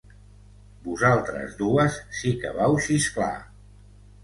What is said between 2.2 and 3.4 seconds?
sí que vau xisclar.